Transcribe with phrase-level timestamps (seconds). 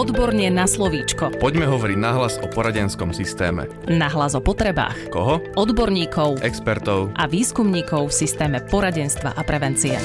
[0.00, 1.36] Odborne na slovíčko.
[1.36, 3.68] Poďme hovoriť nahlas o poradenskom systéme.
[3.84, 5.12] Nahlas o potrebách.
[5.12, 5.44] Koho?
[5.60, 6.40] Odborníkov.
[6.40, 7.12] Expertov.
[7.20, 10.00] A výskumníkov v systéme poradenstva a prevencie.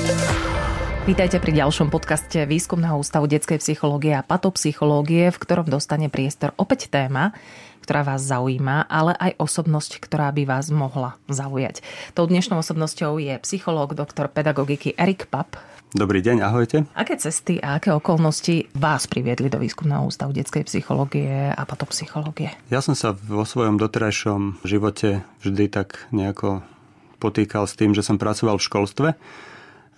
[1.07, 6.91] Vítajte pri ďalšom podcaste Výskumného ústavu detskej psychológie a patopsychológie, v ktorom dostane priestor opäť
[6.91, 7.31] téma,
[7.79, 11.79] ktorá vás zaujíma, ale aj osobnosť, ktorá by vás mohla zaujať.
[12.11, 15.55] Tou dnešnou osobnosťou je psychológ, doktor pedagogiky Erik Pap.
[15.95, 16.83] Dobrý deň, ahojte.
[16.91, 22.51] Aké cesty a aké okolnosti vás priviedli do výskumného ústavu detskej psychológie a patopsychológie?
[22.67, 26.67] Ja som sa vo svojom doterajšom živote vždy tak nejako
[27.23, 29.07] potýkal s tým, že som pracoval v školstve.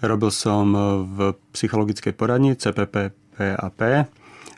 [0.05, 0.69] Robil som
[1.17, 3.81] v psychologickej poradni CPP PAP,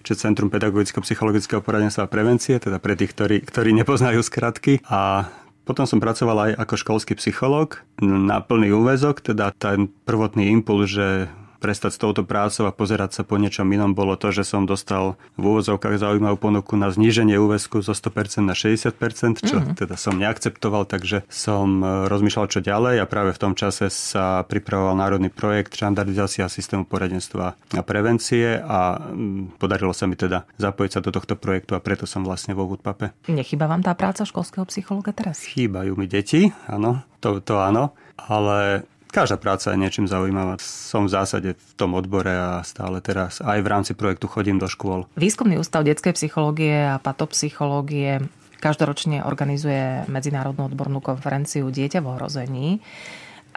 [0.04, 4.84] čiže Centrum pedagogicko-psychologického poradenstva a prevencie, teda pre tých, ktorí, ktorí nepoznajú skratky.
[4.92, 5.32] A
[5.70, 11.30] potom som pracoval aj ako školský psychológ na plný úvezok, teda ten prvotný impuls, že
[11.60, 15.20] prestať s touto prácou a pozerať sa po niečom inom bolo to, že som dostal
[15.36, 19.76] v úvozovkách zaujímavú ponuku na zníženie úväzku zo 100% na 60%, čo mm-hmm.
[19.76, 24.48] teda som neakceptoval, takže som e, rozmýšľal, čo ďalej a práve v tom čase sa
[24.48, 29.12] pripravoval národný projekt štandardizácia systému poradenstva a prevencie a
[29.60, 33.12] podarilo sa mi teda zapojiť sa do tohto projektu a preto som vlastne vo Woodpape.
[33.28, 35.44] Nechýba vám tá práca školského psychologa teraz?
[35.44, 40.62] Chýbajú mi deti, áno, to, to áno, ale Každá práca je niečím zaujímavá.
[40.62, 44.70] Som v zásade v tom odbore a stále teraz aj v rámci projektu chodím do
[44.70, 45.10] škôl.
[45.18, 48.22] Výskumný ústav detskej psychológie a patopsychológie
[48.62, 52.68] každoročne organizuje medzinárodnú odbornú konferenciu Dieťa v ohrození.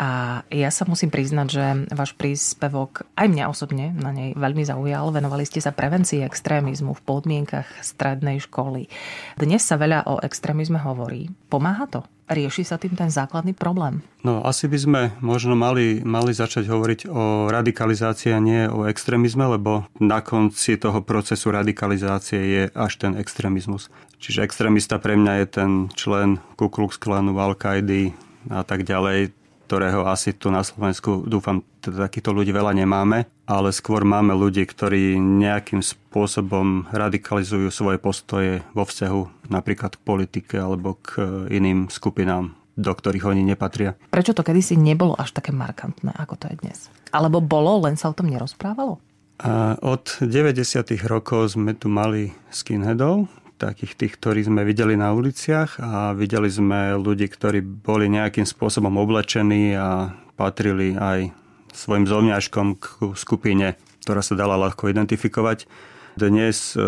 [0.01, 5.13] A ja sa musím priznať, že váš príspevok aj mňa osobne na nej veľmi zaujal.
[5.13, 8.89] Venovali ste sa prevencii extrémizmu v podmienkach strednej školy.
[9.37, 11.29] Dnes sa veľa o extrémizme hovorí.
[11.53, 12.01] Pomáha to?
[12.33, 14.01] Rieši sa tým ten základný problém?
[14.25, 19.45] No asi by sme možno mali, mali začať hovoriť o radikalizácii a nie o extrémizme,
[19.45, 23.93] lebo na konci toho procesu radikalizácie je až ten extrémizmus.
[24.17, 28.17] Čiže extrémista pre mňa je ten člen Ku Klux Klanu, Al-Kaidi
[28.49, 29.42] a tak ďalej
[29.73, 34.69] ktorého asi tu na Slovensku, dúfam, teda takýchto ľudí veľa nemáme, ale skôr máme ľudí,
[34.69, 42.53] ktorí nejakým spôsobom radikalizujú svoje postoje vo vzťahu napríklad k politike alebo k iným skupinám
[42.73, 43.97] do ktorých oni nepatria.
[44.13, 46.79] Prečo to kedysi nebolo až také markantné, ako to je dnes?
[47.09, 48.97] Alebo bolo, len sa o tom nerozprávalo?
[49.41, 50.61] A od 90.
[51.05, 53.29] rokov sme tu mali skinheadov,
[53.63, 58.99] takých tých, ktorí sme videli na uliciach a videli sme ľudí, ktorí boli nejakým spôsobom
[58.99, 61.31] oblečení a patrili aj
[61.71, 65.71] svojim zovňažkom k skupine, ktorá sa dala ľahko identifikovať.
[66.19, 66.83] Dnes e,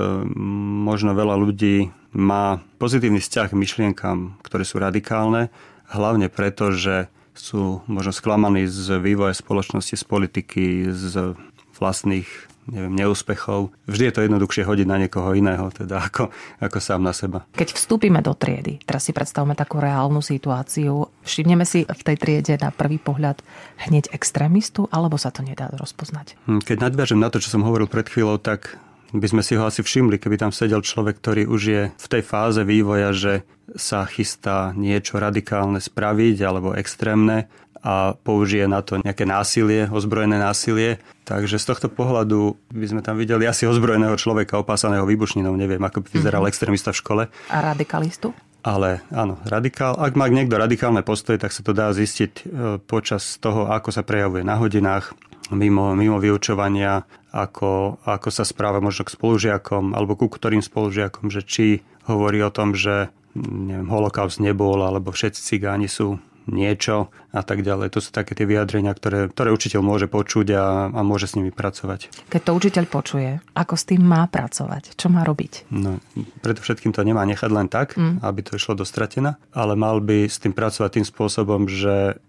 [0.85, 5.49] možno veľa ľudí má pozitívny vzťah k myšlienkam, ktoré sú radikálne,
[5.89, 11.35] hlavne preto, že sú možno sklamaní z vývoja spoločnosti, z politiky, z
[11.79, 12.29] vlastných
[12.69, 13.73] neviem, neúspechov.
[13.85, 17.45] Vždy je to jednoduchšie hodiť na niekoho iného, teda ako, ako sám na seba.
[17.53, 22.55] Keď vstúpime do triedy, teraz si predstavme takú reálnu situáciu, všimneme si v tej triede
[22.57, 23.45] na prvý pohľad
[23.89, 26.39] hneď extrémistu, alebo sa to nedá rozpoznať?
[26.49, 28.81] Hm, keď nadviažem na to, čo som hovoril pred chvíľou, tak
[29.15, 32.23] by sme si ho asi všimli, keby tam sedel človek, ktorý už je v tej
[32.27, 33.47] fáze vývoja, že
[33.79, 37.47] sa chystá niečo radikálne spraviť alebo extrémne
[37.85, 40.97] a použije na to nejaké násilie, ozbrojené násilie.
[41.29, 45.53] Takže z tohto pohľadu by sme tam videli asi ozbrojeného človeka opásaného výbušninou.
[45.53, 46.53] Neviem, ako by vyzeral mm-hmm.
[46.53, 47.23] extrémista v škole.
[47.53, 48.33] A radikalistu?
[48.65, 52.43] Ale áno, radikál, ak má niekto radikálne postoje, tak sa to dá zistiť e,
[52.81, 55.13] počas toho, ako sa prejavuje na hodinách,
[55.53, 61.45] mimo, mimo vyučovania, ako, ako sa správa možno k spolužiakom alebo ku ktorým spolužiakom, že
[61.45, 66.17] či hovorí o tom, že neviem, holokaust nebol, alebo všetci cigáni sú
[66.51, 67.93] niečo a tak ďalej.
[67.95, 71.51] To sú také tie vyjadrenia, ktoré, ktoré učiteľ môže počuť a, a môže s nimi
[71.51, 72.31] pracovať.
[72.31, 74.97] Keď to učiteľ počuje, ako s tým má pracovať?
[74.97, 75.69] Čo má robiť?
[75.73, 75.99] No,
[76.45, 78.21] predovšetkým to nemá nechať len tak, mm.
[78.21, 82.21] aby to išlo dostratená, ale mal by s tým pracovať tým spôsobom, že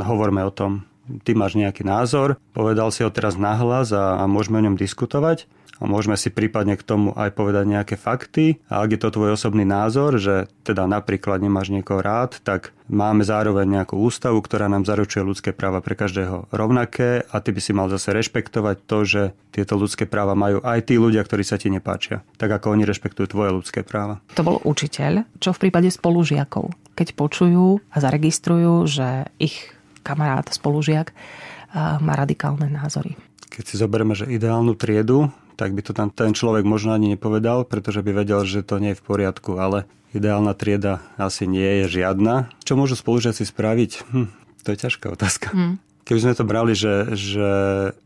[0.00, 0.86] hovoríme o tom,
[1.22, 5.50] ty máš nejaký názor, povedal si ho teraz nahlas a, a môžeme o ňom diskutovať
[5.82, 8.62] a môžeme si prípadne k tomu aj povedať nejaké fakty.
[8.70, 13.26] A ak je to tvoj osobný názor, že teda napríklad nemáš niekoho rád, tak máme
[13.26, 17.74] zároveň nejakú ústavu, ktorá nám zaručuje ľudské práva pre každého rovnaké a ty by si
[17.74, 21.66] mal zase rešpektovať to, že tieto ľudské práva majú aj tí ľudia, ktorí sa ti
[21.66, 22.22] nepáčia.
[22.38, 24.22] Tak ako oni rešpektujú tvoje ľudské práva.
[24.38, 25.26] To bol učiteľ.
[25.42, 26.94] Čo v prípade spolužiakov?
[26.94, 31.14] Keď počujú a zaregistrujú, že ich kamarát, spolužiak
[31.74, 33.16] má radikálne názory.
[33.48, 37.68] Keď si zoberieme, že ideálnu triedu tak by to tam ten človek možno ani nepovedal,
[37.68, 42.02] pretože by vedel, že to nie je v poriadku, ale ideálna trieda asi nie je
[42.02, 42.50] žiadna.
[42.64, 43.90] Čo môžu spolužiaci spraviť?
[44.10, 44.28] Hm,
[44.64, 45.52] to je ťažká otázka.
[45.52, 45.76] Hm.
[46.02, 47.50] Keby sme to brali, že, že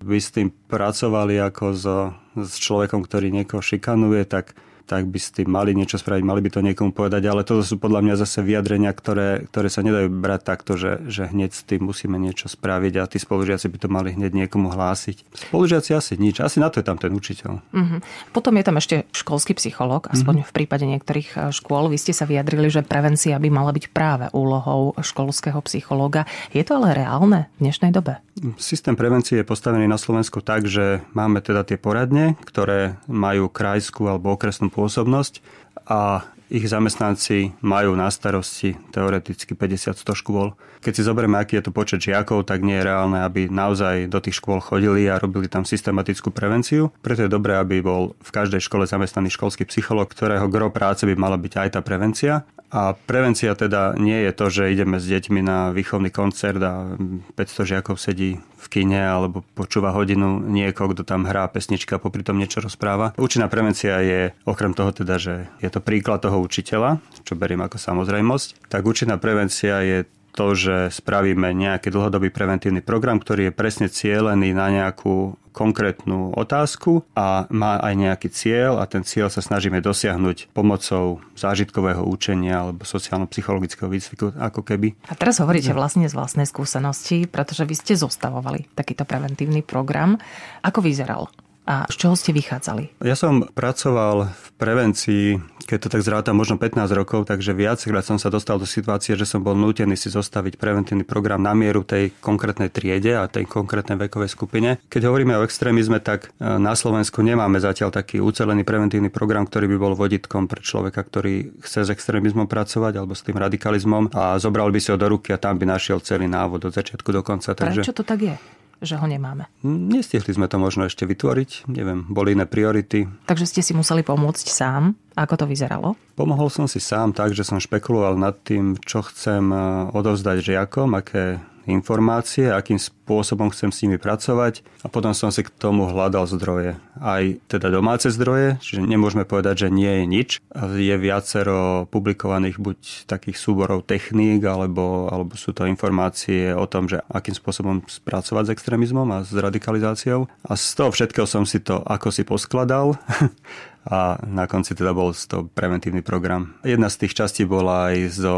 [0.05, 4.53] by s tým pracovali ako so, s človekom, ktorý niekoho šikanuje, tak
[4.87, 7.77] tak by s tým mali niečo spraviť, mali by to niekomu povedať, ale toto sú
[7.77, 11.83] podľa mňa zase vyjadrenia, ktoré, ktoré sa nedajú brať takto, že, že hneď s tým
[11.83, 15.27] musíme niečo spraviť a tí spolužiaci by to mali hneď niekomu hlásiť.
[15.51, 17.59] Spolužiaci asi nič, asi na to je tam ten učiteľ.
[17.75, 18.01] Mm-hmm.
[18.31, 20.51] Potom je tam ešte školský psychológ, aspoň mm-hmm.
[20.51, 21.91] v prípade niektorých e, škôl.
[21.91, 26.31] Vy ste sa vyjadrili, že prevencia by mala byť práve úlohou školského psychológa.
[26.55, 28.26] Je to ale reálne v dnešnej dobe?
[28.61, 34.13] Systém prevencie je postavený na Slovensku tak, že máme teda tie poradne, ktoré majú krajskú
[34.13, 35.41] alebo okresnú pôsobnosť
[35.89, 40.55] a ich zamestnanci majú na starosti teoreticky 50-100 škôl.
[40.79, 44.23] Keď si zoberieme, aký je to počet žiakov, tak nie je reálne, aby naozaj do
[44.23, 46.95] tých škôl chodili a robili tam systematickú prevenciu.
[47.03, 51.19] Preto je dobré, aby bol v každej škole zamestnaný školský psycholog, ktorého gro práce by
[51.19, 52.47] mala byť aj tá prevencia.
[52.77, 56.93] A prevencia teda nie je to, že ideme s deťmi na výchovný koncert a
[57.33, 62.21] 500 žiakov sedí v kine alebo počúva hodinu niekoho, kto tam hrá pesnička a popri
[62.21, 63.17] tom niečo rozpráva.
[63.17, 67.81] Účinná prevencia je okrem toho teda, že je to príklad toho učiteľa, čo beriem ako
[67.81, 70.05] samozrejmosť, tak účinná prevencia je
[70.37, 77.09] to, že spravíme nejaký dlhodobý preventívny program, ktorý je presne cielený na nejakú konkrétnu otázku
[77.17, 82.85] a má aj nejaký cieľ a ten cieľ sa snažíme dosiahnuť pomocou zážitkového učenia alebo
[82.85, 84.93] sociálno-psychologického výcviku ako keby.
[85.09, 90.21] A teraz hovoríte vlastne z vlastnej skúsenosti, pretože vy ste zostavovali takýto preventívny program.
[90.61, 91.33] Ako vyzeral?
[91.67, 93.03] a z čoho ste vychádzali?
[93.03, 95.25] Ja som pracoval v prevencii,
[95.67, 99.27] keď to tak zráta, možno 15 rokov, takže viackrát som sa dostal do situácie, že
[99.27, 103.99] som bol nútený si zostaviť preventívny program na mieru tej konkrétnej triede a tej konkrétnej
[103.99, 104.79] vekovej skupine.
[104.87, 109.67] Keď hovoríme o extrémizme, tak e, na Slovensku nemáme zatiaľ taký ucelený preventívny program, ktorý
[109.75, 114.39] by bol voditkom pre človeka, ktorý chce s extrémizmom pracovať alebo s tým radikalizmom a
[114.39, 117.27] zobral by si ho do ruky a tam by našiel celý návod od začiatku do
[117.27, 117.59] konca.
[117.59, 117.83] Takže...
[117.83, 118.37] Prečo to tak je?
[118.81, 119.49] Že ho nemáme?
[119.65, 123.09] Nestihli sme to možno ešte vytvoriť, neviem, boli iné priority.
[123.25, 124.97] Takže ste si museli pomôcť sám?
[125.17, 125.97] Ako to vyzeralo?
[126.13, 129.61] Pomohol som si sám tak, že som špekuloval nad tým, čo chcem eh,
[129.97, 135.51] odovzdať žiakom, aké informácie, akým spôsobom chcem s nimi pracovať a potom som si k
[135.51, 136.79] tomu hľadal zdroje.
[136.99, 140.31] Aj teda domáce zdroje, čiže nemôžeme povedať, že nie je nič.
[140.75, 142.79] Je viacero publikovaných buď
[143.11, 148.55] takých súborov techník, alebo, alebo sú to informácie o tom, že akým spôsobom spracovať s
[148.57, 150.31] extrémizmom a s radikalizáciou.
[150.47, 152.97] A z toho všetkého som si to ako si poskladal
[153.87, 156.59] a na konci teda bol to preventívny program.
[156.67, 158.37] Jedna z tých častí bola aj zo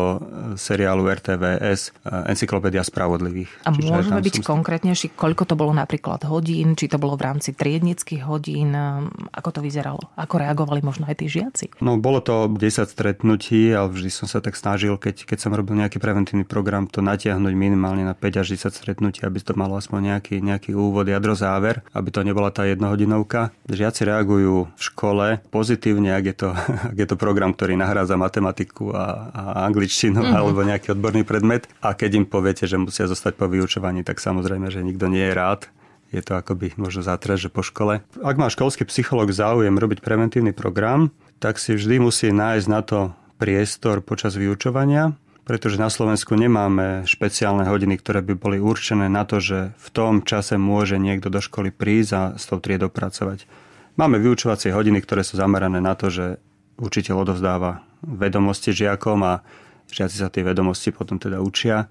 [0.60, 3.64] seriálu RTVS eh, Encyklopédia spravodlivých.
[3.64, 4.60] A môžeme byť som...
[4.60, 9.58] konkrétnejší, koľko to bolo napríklad hodín, či to bolo v rámci triednických hodín, eh, ako
[9.58, 10.12] to vyzeralo?
[10.20, 11.80] Ako reagovali možno aj tí žiaci?
[11.80, 15.80] No bolo to 10 stretnutí, ale vždy som sa tak snažil, keď, keď som robil
[15.80, 20.14] nejaký preventívny program, to natiahnuť minimálne na 5 až 10 stretnutí, aby to malo aspoň
[20.14, 23.54] nejaký, nejaký úvod, jadro, záver, aby to nebola tá jednohodinovka.
[23.70, 26.48] Žiaci reagujú v škole pozitívne, ak je to,
[26.92, 30.36] ak je to program, ktorý nahrádza matematiku a, a angličtinu mm-hmm.
[30.36, 31.70] alebo nejaký odborný predmet.
[31.80, 35.34] A keď im poviete, že musia zostať po vyučovaní, tak samozrejme, že nikto nie je
[35.34, 35.70] rád.
[36.08, 38.00] Je to akoby možno zátres, že po škole.
[38.24, 42.98] Ak má školský psychológ záujem robiť preventívny program, tak si vždy musí nájsť na to
[43.36, 45.14] priestor počas vyučovania,
[45.44, 50.20] pretože na Slovensku nemáme špeciálne hodiny, ktoré by boli určené na to, že v tom
[50.20, 53.48] čase môže niekto do školy prísť a s tou triedou pracovať.
[53.98, 56.38] Máme vyučovacie hodiny, ktoré sú zamerané na to, že
[56.78, 59.42] učiteľ odovzdáva vedomosti žiakom a
[59.90, 61.90] žiaci sa tie vedomosti potom teda učia.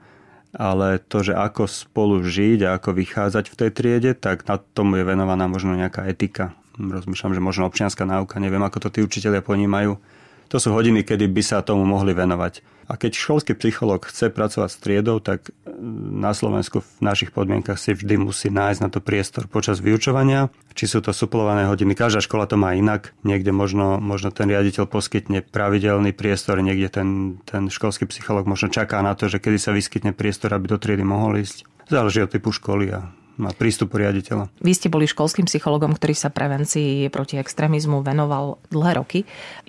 [0.55, 4.95] Ale to, že ako spolu žiť a ako vychádzať v tej triede, tak na tomu
[4.95, 6.55] je venovaná možno nejaká etika.
[6.79, 9.99] Rozmýšľam, že možno občianská náuka, neviem, ako to tí učiteľia ponímajú.
[10.47, 12.63] To sú hodiny, kedy by sa tomu mohli venovať.
[12.87, 15.75] A keď školský psychológ chce pracovať s triedou, tak e,
[16.15, 20.47] na Slovensku v našich podmienkach si vždy musí nájsť na to priestor počas vyučovania.
[20.71, 23.11] Či sú to suplované hodiny, každá škola to má inak.
[23.27, 27.09] Niekde možno, možno ten riaditeľ poskytne pravidelný priestor, niekde ten,
[27.43, 31.03] ten školský psychológ možno čaká na to, že kedy sa vyskytne priestor, aby do triedy
[31.03, 31.67] mohol ísť.
[31.91, 34.49] Záleží od typu školy a má prístup riaditeľa.
[34.59, 39.19] Vy ste boli školským psychologom, ktorý sa prevencii proti extrémizmu venoval dlhé roky.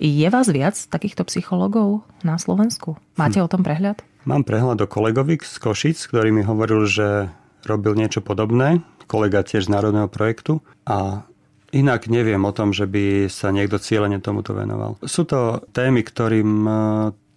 [0.01, 2.97] Je vás viac takýchto psychologov na Slovensku?
[3.15, 3.45] Máte hm.
[3.45, 4.01] o tom prehľad?
[4.27, 7.31] Mám prehľad o kolegovi z Košic, ktorý mi hovoril, že
[7.63, 8.83] robil niečo podobné.
[9.09, 10.61] Kolega tiež z Národného projektu.
[10.85, 11.29] A
[11.69, 14.97] Inak neviem o tom, že by sa niekto cieľene tomuto venoval.
[15.05, 16.65] Sú to témy, ktorým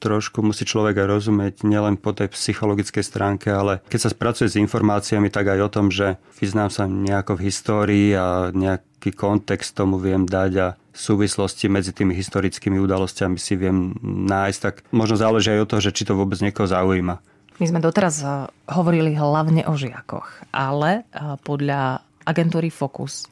[0.03, 4.59] trošku musí človek aj rozumieť nielen po tej psychologickej stránke, ale keď sa spracuje s
[4.59, 10.03] informáciami, tak aj o tom, že vyznám sa nejako v histórii a nejaký kontext tomu
[10.03, 13.97] viem dať a súvislosti medzi tými historickými udalosťami si viem
[14.29, 17.17] nájsť, tak možno záleží aj o to, že či to vôbec niekoho zaujíma.
[17.61, 23.32] My sme doteraz eh, hovorili hlavne o žiakoch, ale eh, podľa agentúry Focus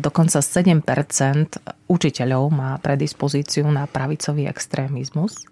[0.00, 0.82] dokonca 7%
[1.86, 5.44] učiteľov má predispozíciu na pravicový extrémizmus.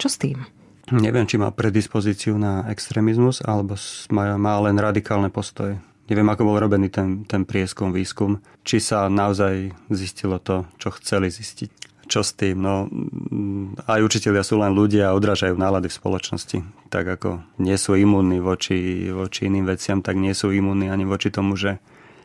[0.00, 0.46] Čo s tým?
[0.90, 3.78] Neviem, či má predispozíciu na extrémizmus, alebo
[4.10, 5.78] má, len radikálne postoje.
[6.10, 8.42] Neviem, ako bol robený ten, ten prieskum, výskum.
[8.66, 11.70] Či sa naozaj zistilo to, čo chceli zistiť.
[12.10, 12.58] Čo s tým?
[12.58, 16.58] No, mm, aj učiteľia sú len ľudia a odrážajú nálady v spoločnosti.
[16.90, 21.30] Tak ako nie sú imúnni voči, voči iným veciam, tak nie sú imúnni ani voči
[21.30, 21.78] tomu, že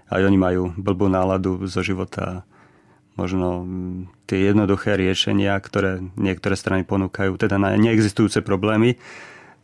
[0.09, 2.45] aj oni majú blbú náladu zo života
[3.15, 8.99] možno mm, tie jednoduché riešenia, ktoré niektoré strany ponúkajú, teda na neexistujúce problémy,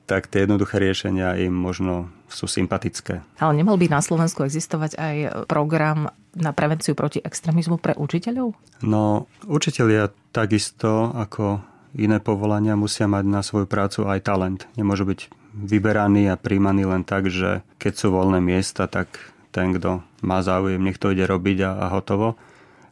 [0.07, 3.24] tak tie jednoduché riešenia im možno sú sympatické.
[3.39, 5.15] Ale nemal by na Slovensku existovať aj
[5.48, 8.55] program na prevenciu proti extrémizmu pre učiteľov?
[8.83, 11.63] No, učiteľia takisto ako
[11.95, 14.62] iné povolania musia mať na svoju prácu aj talent.
[14.79, 15.19] Nemôžu byť
[15.51, 19.12] vyberaní a príjmaní len tak, že keď sú voľné miesta, tak
[19.51, 22.39] ten, kto má záujem, nech to ide robiť a, a hotovo.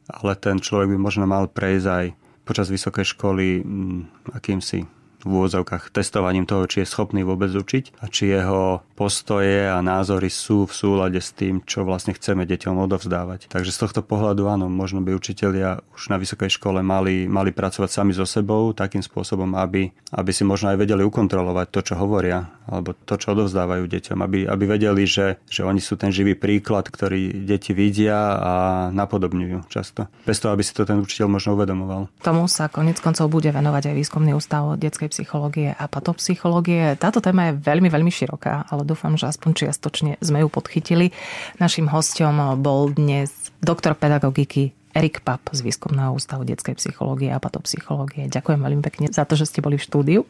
[0.09, 2.05] Ale ten človek by možno mal prejsť aj
[2.43, 8.07] počas vysokej školy mm, akýmsi v úvodzovkách testovaním toho, či je schopný vôbec učiť a
[8.07, 13.51] či jeho postoje a názory sú v súlade s tým, čo vlastne chceme deťom odovzdávať.
[13.51, 17.89] Takže z tohto pohľadu áno, možno by učitelia už na vysokej škole mali, mali pracovať
[17.91, 22.47] sami so sebou takým spôsobom, aby, aby si možno aj vedeli ukontrolovať to, čo hovoria,
[22.67, 26.88] alebo to, čo odovzdávajú deťom, aby, aby vedeli, že, že oni sú ten živý príklad,
[26.88, 28.53] ktorý deti vidia a
[28.95, 30.07] napodobňujú často.
[30.23, 32.07] Bez toho, aby si to ten učiteľ možno uvedomoval.
[32.23, 36.95] Tomu sa konec koncov bude venovať aj výskumný ústav detskej psychológie a patopsychológie.
[36.95, 41.11] Táto téma je veľmi, veľmi široká, ale dúfam, že aspoň čiastočne sme ju podchytili.
[41.57, 48.25] Našim hostom bol dnes doktor pedagogiky Erik Pap z Výskumného ústavu detskej psychológie a patopsychológie.
[48.25, 50.21] Ďakujem veľmi pekne za to, že ste boli v štúdiu.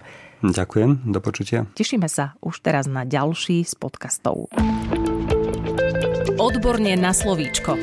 [0.43, 1.67] Ďakujem, do počutia.
[1.75, 4.51] Tešíme sa už teraz na ďalší z podcastov.
[6.39, 7.75] Odborne na slovíčko.